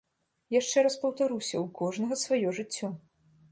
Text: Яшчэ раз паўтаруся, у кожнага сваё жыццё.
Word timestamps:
Яшчэ 0.59 0.83
раз 0.87 0.95
паўтаруся, 1.03 1.61
у 1.67 1.69
кожнага 1.83 2.19
сваё 2.25 2.57
жыццё. 2.61 2.93